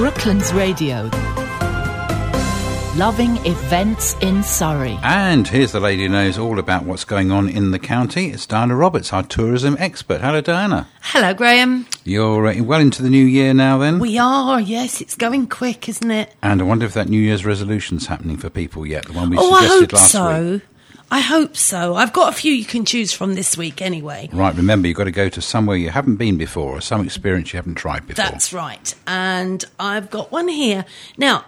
[0.00, 1.10] Brooklands Radio.
[2.96, 4.98] Loving events in Surrey.
[5.02, 8.30] And here's the lady who knows all about what's going on in the county.
[8.30, 10.22] It's Diana Roberts, our tourism expert.
[10.22, 10.88] Hello, Diana.
[11.02, 11.86] Hello, Graham.
[12.04, 13.98] You're uh, well into the new year now, then?
[13.98, 15.02] We are, yes.
[15.02, 16.34] It's going quick, isn't it?
[16.42, 19.36] and I wonder if that New Year's resolution's happening for people yet, the one we
[19.38, 20.52] oh, I suggested hope last so.
[20.52, 20.62] week.
[21.10, 21.96] I hope so.
[21.96, 24.28] I've got a few you can choose from this week anyway.
[24.32, 27.52] Right, remember, you've got to go to somewhere you haven't been before or some experience
[27.52, 28.24] you haven't tried before.
[28.24, 28.94] That's right.
[29.06, 30.84] And I've got one here.
[31.18, 31.44] Now,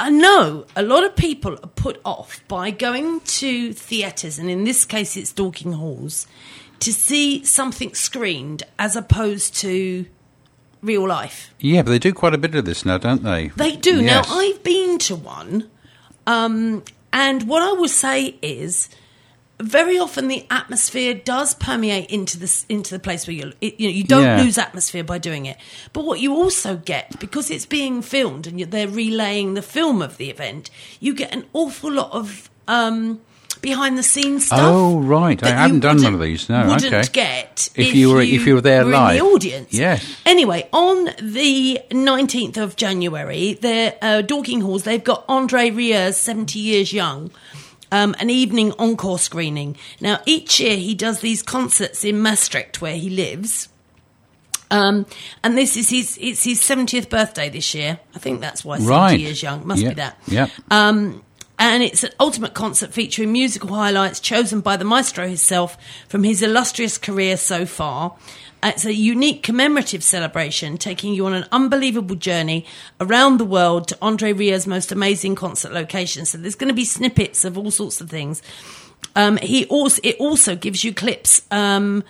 [0.00, 4.64] I know a lot of people are put off by going to theatres, and in
[4.64, 6.26] this case it's Dorking Halls,
[6.80, 10.06] to see something screened as opposed to
[10.80, 11.54] real life.
[11.60, 13.48] Yeah, but they do quite a bit of this now, don't they?
[13.48, 14.02] They do.
[14.02, 14.28] Yes.
[14.28, 15.70] Now, I've been to one,
[16.26, 16.82] um,
[17.12, 18.88] and what I will say is,
[19.62, 23.88] very often the atmosphere does permeate into the into the place where you it, you
[23.88, 24.42] know you don't Yeah.
[24.42, 25.56] lose atmosphere by doing it.
[25.92, 30.16] But what you also get because it's being filmed and they're relaying the film of
[30.16, 33.20] the event, you get an awful lot of um,
[33.60, 34.58] behind the scenes stuff.
[34.60, 35.40] Oh, right.
[35.42, 36.48] I haven't done one of these.
[36.48, 37.08] No, wouldn't okay.
[37.12, 39.16] get If you were- if you were there were live.
[39.18, 39.72] in the audience.
[39.72, 40.04] Yes.
[40.26, 46.58] Anyway, on the 19th of January, the uh, Dorking Halls, they've got Andre Rieu's 70
[46.58, 47.30] Years Young,
[47.92, 49.76] um, an evening encore screening.
[50.00, 53.68] Now, each year he does these concerts in Maastricht, where he lives.
[54.70, 55.04] Um,
[55.44, 58.00] and this is his, it's his 70th birthday this year.
[58.14, 59.20] I think that's why 70 Right.
[59.20, 59.66] years young.
[59.66, 60.18] Must Yeah, be that.
[60.26, 60.46] yeah.
[60.70, 61.22] Um,
[61.58, 65.76] and it's an ultimate concert featuring musical highlights chosen by the maestro himself
[66.08, 68.14] from his illustrious career so far.
[68.62, 72.64] It's a unique commemorative celebration taking you on an unbelievable journey
[73.00, 76.30] around the world to Andre Rieu's most amazing concert locations.
[76.30, 78.40] So there's going to be snippets of all sorts of things.
[79.16, 82.04] Um, he also it also gives you clips um,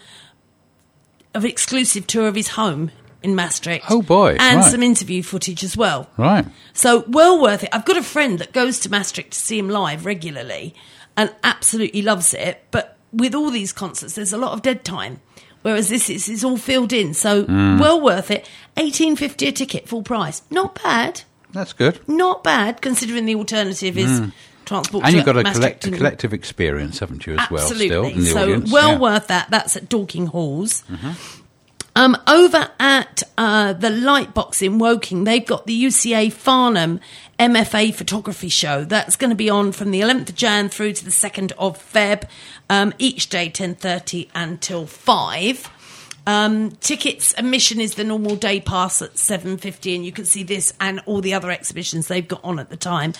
[1.34, 2.90] of exclusive tour of his home
[3.22, 3.86] in Maastricht.
[3.88, 4.70] Oh, boy, and right.
[4.70, 6.10] some interview footage as well.
[6.16, 6.44] Right.
[6.74, 7.70] So well worth it.
[7.72, 10.74] I've got a friend that goes to Maastricht to see him live regularly
[11.16, 12.62] and absolutely loves it.
[12.70, 15.20] But with all these concerts, there's a lot of dead time.
[15.62, 17.80] Whereas this is, is all filled in, so Mm.
[17.80, 18.48] well worth it.
[18.76, 20.42] Eighteen fifty a ticket, full price.
[20.50, 22.00] Not bad, That's good.
[22.08, 24.22] not bad considering the alternative is
[24.64, 25.04] transport.
[25.04, 25.06] Mm.
[25.06, 27.90] And you've got a collect- collective experience, haven't you, as Absolutely.
[27.90, 28.30] well, Absolutely.
[28.32, 28.72] so audience?
[28.72, 28.94] well yeah.
[28.94, 29.02] Mm-hmm.
[29.02, 29.50] worth that.
[29.50, 30.84] That's at Dorking Halls.
[31.94, 37.00] Um, over at uh, the Lightbox in Woking, they've got the UCA Farnham
[37.42, 38.84] MFA photography show.
[38.84, 41.76] That's going to be on from the 11th of Jan through to the 2nd of
[41.92, 42.28] Feb,
[42.70, 45.68] um, each day 10.30 until 5.
[46.24, 50.72] Um, tickets admission is the normal day pass at 7.50 and you can see this
[50.80, 53.12] and all the other exhibitions they've got on at the time.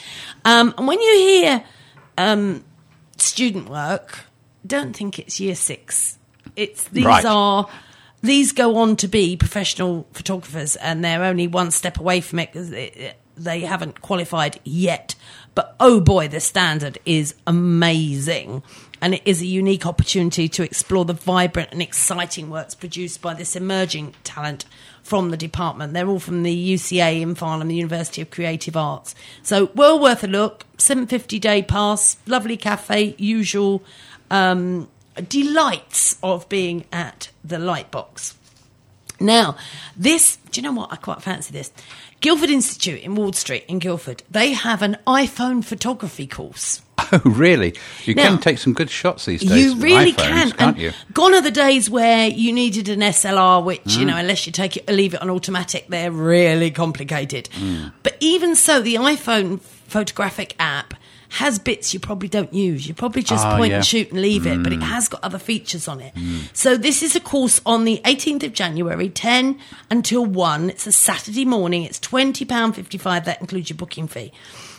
[0.45, 1.65] Um, and when you hear
[2.17, 2.63] um,
[3.17, 4.21] student work,
[4.65, 6.17] don't think it's year six.
[6.55, 7.25] It's these Right.
[7.25, 7.69] are
[8.23, 12.53] these go on to be professional photographers, and they're only one step away from it
[12.53, 12.71] because
[13.37, 15.15] they haven't qualified yet.
[15.55, 18.63] But oh boy, the standard is amazing,
[19.01, 23.35] and it is a unique opportunity to explore the vibrant and exciting works produced by
[23.35, 24.65] this emerging talent
[25.03, 25.93] from the department.
[25.93, 29.15] They're all from the UCA in Farnham, the University of Creative Arts.
[29.43, 30.65] So well worth a look.
[30.79, 33.83] Seven fifty day pass, lovely cafe, usual
[34.31, 34.89] um,
[35.29, 38.35] delights of being at the Lightbox.
[39.23, 39.57] Now,
[39.97, 40.93] this, do you know what?
[40.93, 41.73] I quite fancy this.
[42.21, 46.83] Guildford Institute in Ward Street in Guildford, they have an iPhone photography course.
[47.15, 47.75] Oh, really?
[48.05, 49.51] You Now- can take some good shots these days.
[49.51, 50.51] You with really iPhones, can.
[50.53, 50.93] can't and you?
[51.13, 53.99] Gone are the days where you needed an SLR, which, Mm.
[53.99, 57.51] you know, unless you take it leave it on automatic, they're really complicated.
[57.61, 57.93] Mm.
[58.03, 60.95] But even so, the iPhone photographic app
[61.37, 62.87] has bits you probably don't use.
[62.87, 63.77] You probably just Ah, point yeah.
[63.77, 66.13] and shoot and leave it, but it has got other features on it.
[66.53, 69.59] So this is a course on the 18th of January, 10
[69.91, 70.69] until 1.
[70.71, 71.85] It's a Saturday morning.
[71.85, 73.25] It's £20.55.
[73.25, 74.33] That includes your booking fee.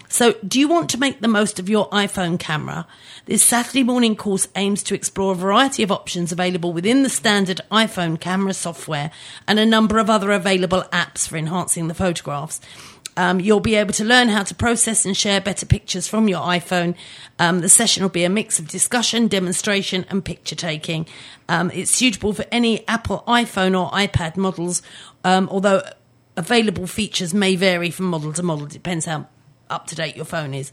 [0.09, 2.85] So, do you want to make the most of your iPhone camera?
[3.25, 7.61] This Saturday morning course aims to explore a variety of options available within the standard
[7.71, 9.09] iPhone camera software
[9.47, 12.61] and a number of other available apps for enhancing the photographs.
[13.15, 16.41] Um, you'll be able to learn how to process and share better pictures from your
[16.41, 16.95] iPhone.
[17.39, 21.05] Um, the session will be a mix of discussion, demonstration, and picture taking.
[21.47, 24.81] Um, it's suitable for any Apple iPhone or iPad models,
[25.23, 25.83] um, although
[26.35, 28.65] available features may vary from model to model.
[28.65, 29.27] Depends how
[29.69, 30.71] up to date your phone is.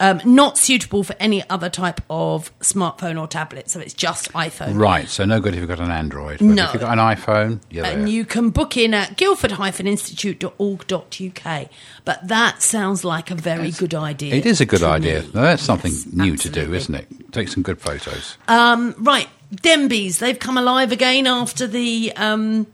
[0.00, 4.76] Um, not suitable for any other type of smartphone or tablet, so it's just iPhone.
[4.76, 6.38] Right, so no good if you've got an Android.
[6.38, 6.64] But No.
[6.64, 7.84] if you've got an iPhone, you're.
[7.84, 11.68] And you can book in at guildford-institute.org.uk.
[12.04, 14.34] But that sounds like a very good idea.
[14.34, 15.22] it is a good idea.
[15.34, 17.32] Now, that's something Yes, new to do, isn't it?
[17.32, 18.36] Take some good photos.
[18.48, 22.66] Um, right, Denbies, they've come alive again after the um,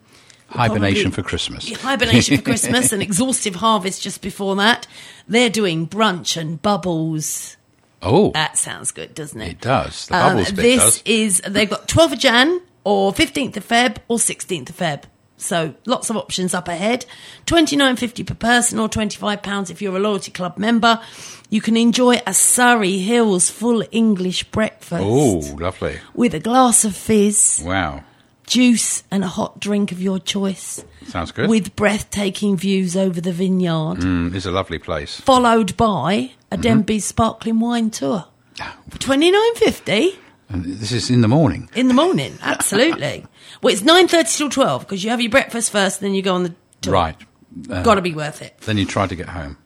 [0.48, 1.70] Hibernation for Christmas.
[1.80, 4.86] Hibernation for Christmas and exhaustive harvest just before that.
[5.28, 7.56] They're doing brunch and bubbles.
[8.00, 9.48] Oh, That sounds good, doesn't it?
[9.52, 10.06] it does.
[10.06, 11.02] The Um, bit this does.
[11.04, 15.02] is they've got 12th of Jan or 15th of Feb or 16th of Feb.
[15.40, 17.06] So lots of options up ahead.
[17.46, 21.00] Twenty nine fifty per person or twenty five pounds if you're a loyalty club member.
[21.48, 25.98] You can enjoy a Surrey Hills full English breakfast Oh, lovely.
[26.12, 28.02] with a glass of fizz, Wow.
[28.48, 31.48] Juice, and a hot drink of your choice, Sounds good.
[31.48, 35.20] with breathtaking views over the vineyard Mm, it's a lovely place.
[35.20, 36.62] followed by a Mm-hmm.
[36.62, 38.24] Denbies sparkling wine tour
[38.98, 40.18] twenty nine fifty
[40.48, 41.68] And this is in the morning.
[41.74, 42.38] in the morning.
[42.42, 43.26] Absolutely.
[43.62, 46.22] well, it's nine thirty till twelve because you have your breakfast first, and then you
[46.22, 46.94] go on the tour.
[46.94, 47.16] Right.
[47.70, 48.56] Uh, Got to be worth it.
[48.62, 49.56] Then you try to get home.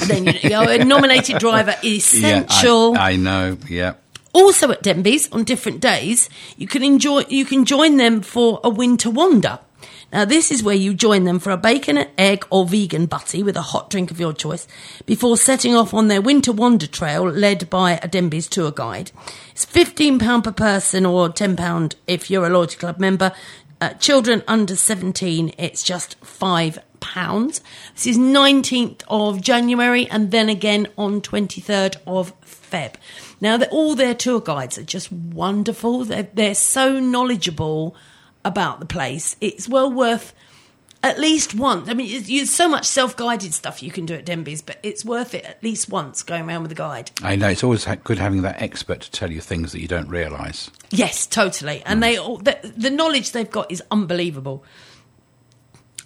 [0.00, 2.94] And then you, you know, a nominated driver is essential.
[2.94, 3.58] Yeah, I, I know.
[3.68, 3.94] Yeah.
[4.32, 7.24] Also at Denbies on different days, you can enjoy.
[7.28, 9.60] You can join them for a winter wander.
[10.12, 13.58] Now, this is where you join them for a bacon, egg, or vegan butty with
[13.58, 14.66] a hot drink of your choice
[15.04, 19.12] before setting off on their winter wander trail led by a Denbies tour guide.
[19.50, 23.32] It's £15 per person or £10 if you're a Loyalty Club member.
[23.80, 26.80] Uh, children under 17, it's just £5.
[27.94, 32.94] This is 19th of January and then again on 23rd of Feb.
[33.40, 36.04] Now, all their tour guides are just wonderful.
[36.04, 37.94] They're, they're so knowledgeable
[38.44, 39.36] about the place.
[39.40, 40.34] It's well worth
[41.02, 41.88] at least once.
[41.88, 45.32] I mean, there's so much self-guided stuff you can do at Denbies, but it's worth
[45.32, 47.12] it at least once going around with a guide.
[47.22, 47.48] I know.
[47.48, 50.70] It's always good having that expert to tell you things that you don't realise.
[50.90, 51.82] Yes, totally.
[51.86, 54.64] And they all, the, the knowledge they've got is unbelievable.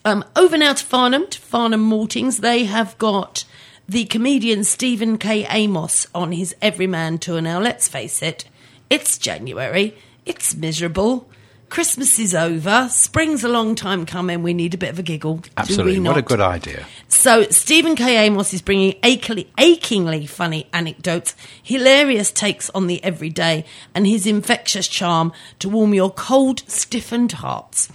[0.05, 3.45] Um, over now to Farnham, to Farnham Maltings, they have got
[3.89, 5.47] the comedian Stephen K.
[5.49, 7.41] Amos on his Everyman tour.
[7.41, 8.45] Now, let's face it,
[8.89, 11.29] it's January, it's miserable.
[11.73, 12.87] Christmas is over.
[12.91, 14.43] Spring's a long time coming.
[14.43, 15.41] We need a bit of a giggle.
[15.57, 16.01] Absolutely.
[16.01, 16.85] What a good idea.
[17.09, 18.19] So Stephen K.
[18.27, 23.65] Amos is bringing achingly, achingly funny anecdotes, hilarious takes on the everyday,
[23.95, 27.89] and his infectious charm to warm your cold, stiffened hearts.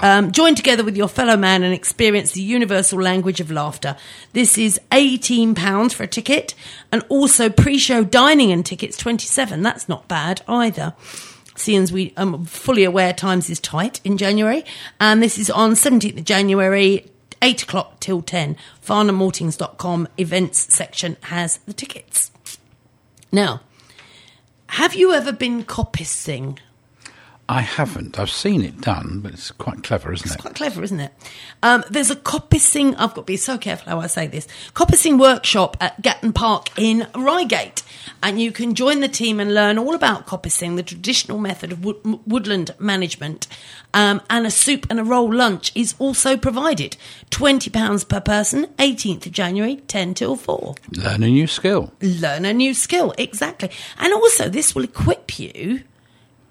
[0.00, 3.98] Um, join together with your fellow man and experience the universal language of laughter.
[4.32, 6.54] This is eighteen pounds for a ticket,
[6.90, 9.60] and also pre-show dining and tickets twenty-seven.
[9.60, 10.94] That's not bad either
[11.58, 14.64] seeing as we um fully aware times is tight in January.
[15.00, 17.06] And this is on 17th of January,
[17.42, 18.56] 8 o'clock till 10.
[18.84, 22.30] FarnhamMaltings.com events section has the tickets.
[23.30, 23.60] Now,
[24.68, 26.58] have you ever been coppicing?
[27.50, 28.18] I haven't.
[28.18, 30.34] I've seen it done, but it's quite clever, isn't it?
[30.34, 31.12] It's quite clever, isn't it?
[31.62, 35.18] Um, there's a coppicing, I've got to be so careful how I say this, coppicing
[35.18, 37.82] workshop at Gatton Park in Reigate.
[38.22, 41.82] And you can join the team and learn all about coppicing, the traditional method of
[41.86, 41.96] wood,
[42.26, 43.46] woodland management.
[43.94, 46.98] Um, and a soup and a roll lunch is also provided.
[47.30, 51.94] £20 per person, 18th of January, 10 till 4 Learn a new skill.
[52.02, 53.14] learn a new skill.
[53.16, 53.70] Exactly.
[53.98, 55.84] And also, this will equip you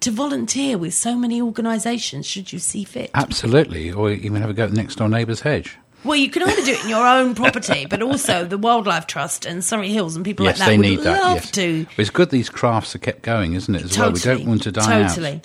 [0.01, 3.09] to volunteer with so many organisations should you see fit.
[3.13, 3.91] Absolutely.
[3.91, 5.77] Or even have a go at the next door neighbour's hedge.
[6.03, 9.45] Well, you can either do it in your own property, but also the Wildlife Trust
[9.45, 11.21] and Surrey Hills and people yes, like that they would need that.
[11.21, 11.51] love Yes.
[11.51, 11.85] to.
[11.85, 13.83] But it's good these crafts are kept going, isn't it?
[13.83, 15.09] As well, we don't want to die out.
[15.09, 15.41] totally.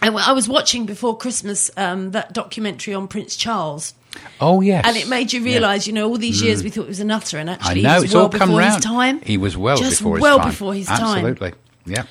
[0.00, 3.94] I was watching before Christmas um, that documentary on Prince Charles,
[4.40, 4.84] Oh yes.
[4.86, 7.04] and it made you realise, you know, all these years we thought he was a
[7.04, 8.74] nutter, and actually, I know he was it's well all come before round.
[8.74, 9.20] his time.
[9.20, 10.48] He was well Just before his well time.
[10.48, 11.00] before his time.
[11.24, 11.52] Absolutely.
[11.86, 12.04] Yeah.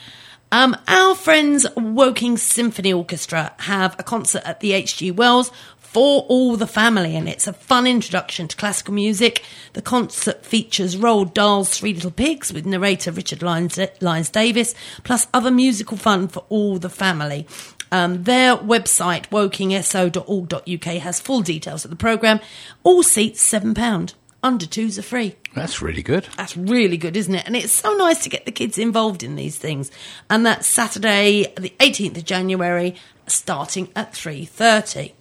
[0.53, 6.57] Um, our friends Woking Symphony Orchestra have a concert at the HG Wells for all
[6.57, 9.45] the family, and it's a fun introduction to classical music.
[9.73, 15.27] The concert features Roald Dahl's Three Little Pigs with narrator Richard Lyons, Lyons Davis, plus
[15.33, 17.47] other musical fun for all the family.
[17.89, 22.41] Um, their website, wokingso.org.uk, has full details of the programme.
[22.83, 24.13] All seats £7.
[24.43, 25.35] Under twos are free.
[25.53, 26.27] That's really good.
[26.35, 27.45] That's really good, isn't it?
[27.45, 29.91] And it's so nice to get the kids involved in these things.
[30.31, 32.95] And that's Saturday, the 18th of January,
[33.27, 35.11] starting at 3.30.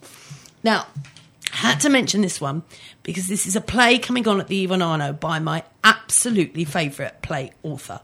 [0.63, 0.87] Now,
[1.53, 2.63] I had to mention this one
[3.03, 7.21] because this is a play coming on at the Yvonne Arnaud by my absolutely favourite
[7.21, 7.99] play author,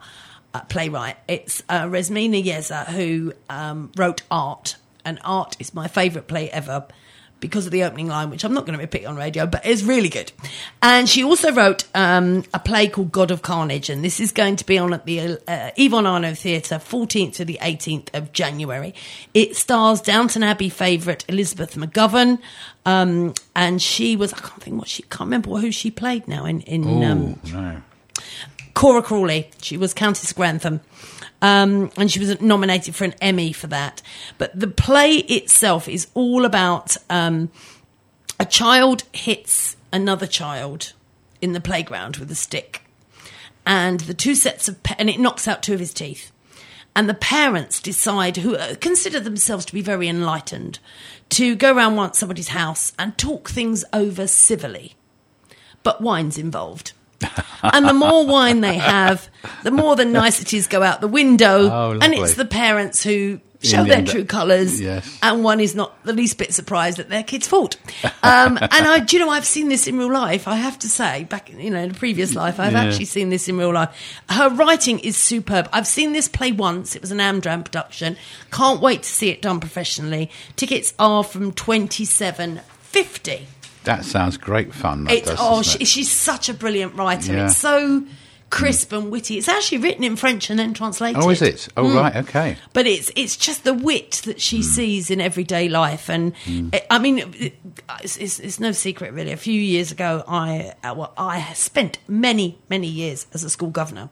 [0.54, 1.18] uh, playwright.
[1.28, 4.76] It's uh, Resmina Yeza, who um, wrote Art.
[5.04, 6.86] And Art is my favourite play ever
[7.39, 9.84] because of the opening line, which I'm not going to repeat on radio, but it's
[9.84, 10.32] really good.
[10.82, 14.56] And she also wrote um, a play called God of Carnage, and this is going
[14.58, 18.94] to be on at the uh, Yvonne Arnaud Theatre, 14th to the 18th of January.
[19.34, 22.39] It stars Downton Abbey favourite Elizabeth McGovern,
[22.86, 26.46] um, and she was I can't think what she can't remember who she played now
[26.46, 26.86] in in.
[26.86, 27.82] Oh Um, no.
[28.74, 29.50] Cora Crawley.
[29.62, 30.82] She was Countess Grantham.
[31.41, 34.01] Um, and she was nominated for an Emmy for that.
[34.38, 37.51] But the play itself is all about um,
[38.39, 40.94] a child hits another child
[41.41, 42.82] in the playground with a stick.
[43.65, 46.32] And the two sets of, pa- and it knocks out two of his teeth.
[46.96, 50.79] And the parents decide, who uh, consider themselves to be very enlightened,
[51.29, 54.96] to go around once somebody's house and talk things over civilly.
[55.84, 56.94] But wine's involved.
[57.64, 59.30] And the more wine they have,
[59.64, 61.70] the more the niceties go out the window.
[61.70, 64.80] Oh, and it's the parents who show In the their true colours.
[64.80, 65.18] Yes.
[65.24, 67.76] And one is not the least bit surprised at their kid's fault.
[68.22, 70.48] Um, and I, do you know, I've seen this in real life.
[70.48, 72.84] I have to say, back you know, in a previous life, I've Yeah.
[72.84, 73.90] actually seen this in real life.
[74.30, 75.70] Her writing is superb.
[75.74, 76.96] I've seen this play once.
[76.96, 78.16] It was an Amdram production.
[78.52, 80.30] Can't wait to see it done professionally.
[80.56, 83.48] Tickets are from twenty seven fifty.
[83.88, 85.06] That sounds great fun.
[85.06, 85.88] That It's does, oh, she, it?
[85.88, 87.34] she's such a brilliant writer.
[87.34, 87.46] Yeah.
[87.46, 88.10] It's so mm.
[88.50, 89.38] crisp and witty.
[89.38, 91.24] It's actually written in French and then translated.
[91.24, 91.70] Oh, is it?
[91.77, 91.96] Oh, mm.
[91.96, 92.15] right.
[92.17, 92.58] Okay.
[92.74, 94.63] But it's it's just the wit that she mm.
[94.63, 97.58] sees in everyday life, and it, I mean, it,
[98.03, 99.32] it's, it's, it's no secret really.
[99.32, 103.70] A few years ago, I uh, well, I spent many many years as a school
[103.70, 104.10] governor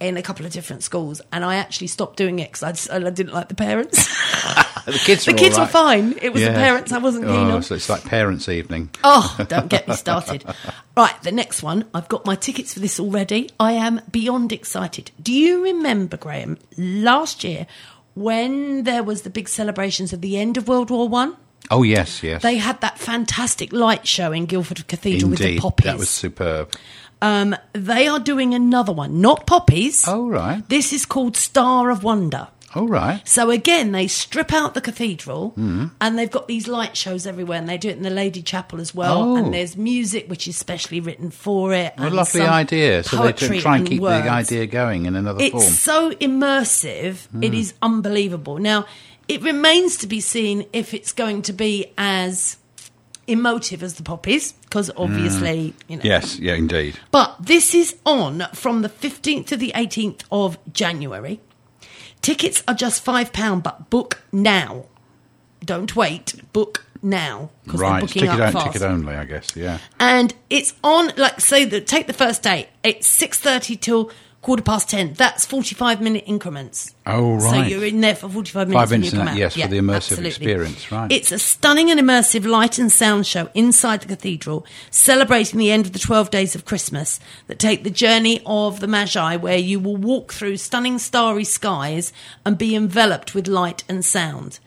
[0.00, 3.10] in a couple of different schools, and I actually stopped doing it because I, I
[3.10, 4.08] didn't like the parents.
[4.86, 6.14] The kids, the kids all were fine.
[6.22, 7.62] It was the parents I wasn't keen Oh, on.
[7.62, 8.88] so it's like parents' evening.
[9.04, 10.42] Oh, don't get me started.
[10.96, 11.84] Right, the next one.
[11.92, 13.50] I've got my tickets for this already.
[13.60, 15.10] I am beyond excited.
[15.22, 17.66] Do you remember, Graham, last year
[18.14, 21.36] when there was the big celebrations of the end of World War One?
[21.70, 22.42] Oh, yes, yes.
[22.42, 25.84] They had that fantastic light show in Guildford Cathedral with the Indeed, poppies.
[25.84, 26.72] that was superb.
[27.22, 30.04] Um, they are doing another one, not poppies.
[30.08, 30.66] Oh, right.
[30.68, 32.48] This is called Star of Wonder.
[32.72, 33.20] Oh, right.
[33.26, 35.86] So again, they strip out the cathedral, Hmm.
[36.00, 38.80] and they've got these light shows everywhere, and they do it in the Lady Chapel
[38.80, 39.32] as well.
[39.32, 39.36] Oh.
[39.36, 41.94] And there's music which is specially written for it.
[41.96, 43.02] What a lovely idea.
[43.02, 44.24] So they try and and keep words.
[44.24, 45.64] the idea going in another It's form.
[45.64, 45.70] Hmm.
[45.70, 48.58] so immersive; it is unbelievable.
[48.58, 48.86] Now,
[49.26, 52.56] it remains to be seen if it's going to be as
[53.26, 55.74] emotive as the poppies, because obviously, mm.
[55.88, 56.02] you know.
[56.04, 56.98] Yes, yeah, indeed.
[57.10, 61.40] But this is on from the 15th to the 18th of January.
[62.22, 64.86] Tickets are just £5, but book now.
[65.64, 67.50] Don't wait, book now.
[67.64, 68.66] Because they're Right, booking ticket, up fast.
[68.66, 69.78] ticket only, I guess, yeah.
[69.98, 72.68] And it's on, like, say, the, take the first date.
[72.82, 74.10] It's 6.30 till
[74.42, 75.14] quarter past 10.
[75.14, 76.94] That's 45 minute increments.
[77.06, 77.42] Oh, right.
[77.42, 78.80] So you're in there for 45 minutes.
[78.80, 79.38] Five minutes you in that, out.
[79.38, 81.12] yes, for the immersive experience, right.
[81.12, 85.86] It's a stunning and immersive light and sound show inside the cathedral, celebrating the end
[85.86, 89.78] of the 12 days of Christmas that take the journey of the Magi, where you
[89.78, 92.12] will walk through stunning starry skies
[92.44, 94.58] and be enveloped with light and sound.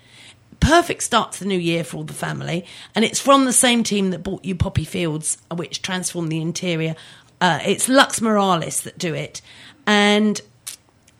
[0.60, 2.66] Perfect start to the new year for all the family,
[2.96, 6.96] and it's from the same team that bought you Poppy Fields, which transformed the interior.
[7.44, 9.42] Uh, it's Luxmuralis that do it,
[9.86, 10.40] and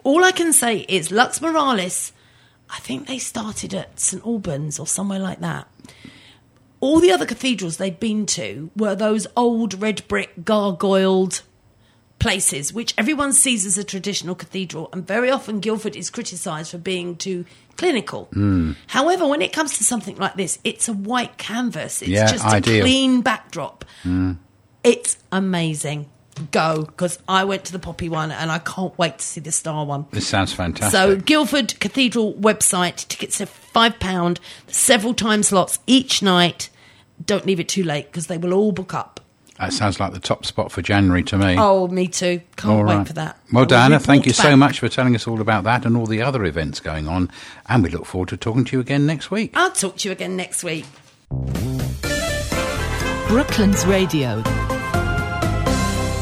[0.06, 2.14] all I can say is Luxmuralis.
[2.70, 5.68] I think they started at St Albans or somewhere like that.
[6.80, 11.42] All the other cathedrals they'd been to were those old red brick gargoyled
[12.20, 16.78] places, which everyone sees as a traditional cathedral, and very often Guildford is criticised for
[16.78, 17.44] being too
[17.76, 18.30] clinical.
[18.32, 18.72] Hmm.
[18.88, 22.02] However, when it comes to something like this, it's a white canvas.
[22.02, 22.78] It's Yeah, just ideal.
[22.78, 23.84] a clean backdrop.
[24.84, 26.10] It's amazing.
[26.52, 29.52] Go because I went to the Poppy one and I can't wait to see the
[29.52, 30.08] Star one.
[30.12, 30.92] This sounds fantastic.
[30.92, 36.70] So Guildford Cathedral website tickets are five pound, several time slots each night.
[37.24, 39.20] Don't leave it too late because they will all book up.
[39.60, 41.56] that sounds like the top spot for January to me.
[41.58, 42.42] Oh, me too.
[42.58, 43.08] Can't All wait right.
[43.08, 43.38] for that.
[43.54, 45.96] Well, I Diana, thank you report so much for telling us all about that and
[45.96, 47.30] all the other events going on.
[47.70, 49.52] And we look forward to talking to you again next week.
[49.54, 50.86] I'll talk to you again next week.
[53.28, 54.42] Brooklands Radio.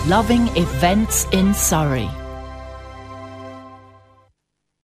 [0.08, 2.10] Loving events in Surrey.